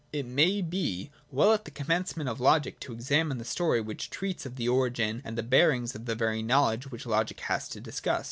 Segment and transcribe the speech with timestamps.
[0.11, 4.47] It may be well at the commencement of logic to examine the story which treats
[4.47, 8.19] of the origin and the bearings of the very knowledge which logic has to discuss.